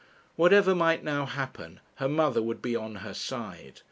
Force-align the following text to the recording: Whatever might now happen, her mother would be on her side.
Whatever 0.35 0.73
might 0.73 1.03
now 1.03 1.27
happen, 1.27 1.79
her 1.97 2.09
mother 2.09 2.41
would 2.41 2.59
be 2.59 2.75
on 2.75 2.95
her 3.05 3.13
side. 3.13 3.79